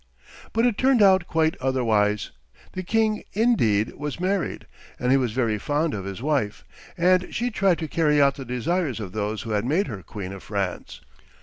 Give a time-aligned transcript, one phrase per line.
[0.51, 2.31] But it turned out quite otherwise.
[2.73, 4.65] The king, indeed, was married,
[4.97, 6.63] and he was very fond of his wife,
[6.97, 10.33] and she tried to carry out the desires of those who had made her queen
[10.33, 11.01] of France.